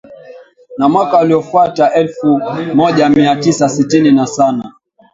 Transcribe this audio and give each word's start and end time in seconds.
Na 0.77 0.89
mwaka 0.89 1.19
uliofuata 1.21 1.93
elfu 1.93 2.39
moja 2.73 3.09
mia 3.09 3.35
tisa 3.35 3.69
sitini 3.69 4.11
na 4.11 4.27
sana 4.27 4.73